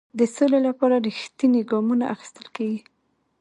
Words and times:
د 0.19 0.19
سولې 0.35 0.59
لپاره 0.67 0.95
رښتیني 1.07 1.61
ګامونه 1.69 2.05
اخیستل 2.13 2.45
کیږي. 2.55 2.81